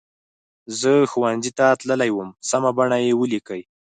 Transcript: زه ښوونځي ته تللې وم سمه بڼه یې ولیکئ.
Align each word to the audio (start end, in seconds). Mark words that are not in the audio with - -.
زه 0.79 0.91
ښوونځي 1.11 1.51
ته 1.57 1.65
تللې 1.79 2.09
وم 2.13 2.29
سمه 2.49 2.71
بڼه 2.77 2.97
یې 3.05 3.13
ولیکئ. 3.15 3.61